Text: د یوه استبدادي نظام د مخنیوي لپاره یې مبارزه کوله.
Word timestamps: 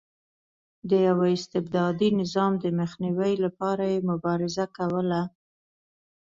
د 0.89 0.91
یوه 1.07 1.25
استبدادي 1.37 2.09
نظام 2.21 2.51
د 2.63 2.65
مخنیوي 2.79 3.33
لپاره 3.45 3.83
یې 3.93 3.97
مبارزه 4.11 4.65
کوله. 4.77 5.21